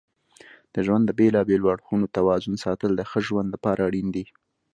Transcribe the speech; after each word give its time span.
د 0.73 0.75
ژوند 0.85 1.03
د 1.05 1.11
بیلابیلو 1.19 1.71
اړخونو 1.73 2.05
توازن 2.17 2.55
ساتل 2.65 2.91
د 2.95 3.01
ښه 3.09 3.19
ژوند 3.27 3.47
لپاره 3.55 3.81
اړین 3.89 4.07
دي. 4.15 4.25